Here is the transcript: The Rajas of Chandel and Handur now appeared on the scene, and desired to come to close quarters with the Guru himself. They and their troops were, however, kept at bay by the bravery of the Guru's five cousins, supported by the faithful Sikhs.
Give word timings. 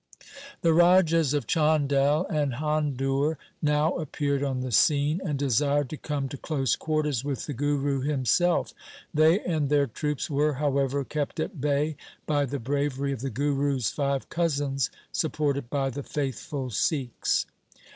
The 0.61 0.73
Rajas 0.73 1.31
of 1.35 1.45
Chandel 1.45 2.25
and 2.27 2.53
Handur 2.55 3.37
now 3.61 3.93
appeared 3.97 4.41
on 4.41 4.61
the 4.61 4.71
scene, 4.71 5.21
and 5.23 5.37
desired 5.37 5.91
to 5.91 5.95
come 5.97 6.27
to 6.29 6.37
close 6.37 6.75
quarters 6.75 7.23
with 7.23 7.45
the 7.45 7.53
Guru 7.53 7.99
himself. 8.01 8.73
They 9.13 9.41
and 9.41 9.69
their 9.69 9.85
troops 9.85 10.27
were, 10.27 10.53
however, 10.53 11.03
kept 11.05 11.39
at 11.39 11.61
bay 11.61 11.97
by 12.25 12.45
the 12.45 12.57
bravery 12.57 13.11
of 13.11 13.21
the 13.21 13.29
Guru's 13.29 13.91
five 13.91 14.27
cousins, 14.27 14.89
supported 15.11 15.69
by 15.69 15.91
the 15.91 16.01
faithful 16.01 16.71
Sikhs. 16.71 17.45